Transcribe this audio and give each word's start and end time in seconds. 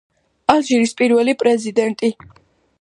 ალჟირის 0.53 0.95
პირველი 1.03 1.37
პრეზიდენტი. 1.45 2.13